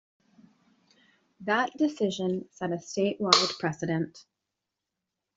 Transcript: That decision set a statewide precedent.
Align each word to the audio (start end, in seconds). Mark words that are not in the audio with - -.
That 1.41 1.77
decision 1.77 2.49
set 2.49 2.71
a 2.71 2.77
statewide 2.77 3.59
precedent. 3.59 4.25